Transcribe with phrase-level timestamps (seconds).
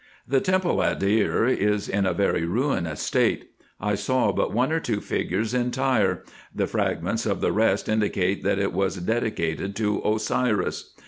[0.27, 3.51] The temple at Deir is in a very ruinous state.
[3.79, 6.23] I saw but one or two figures entire:
[6.55, 10.93] the fragments of the rest indicate, that it was dedicated to Osiris.